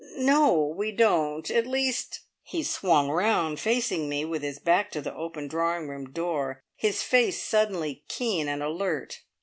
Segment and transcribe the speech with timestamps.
[0.17, 0.65] "No.
[0.75, 1.47] We don't.
[1.51, 6.11] At least" He swung round, facing me, with his back to the open drawing room
[6.11, 9.21] door, his face suddenly keen and alert.